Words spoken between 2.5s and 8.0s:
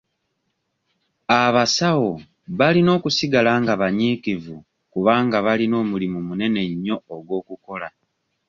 balina okusigala nga banyiikivu kubanga balina omulimu munene nnyo ogw'okukola.